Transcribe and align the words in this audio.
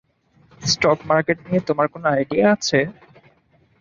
Stock 0.61 0.99
market 1.09 1.37
নিয়ে 1.45 1.61
তোমার 1.67 1.87
কোনো 1.93 2.05
আইডিয়া 2.15 2.45
আছে? 2.55 2.79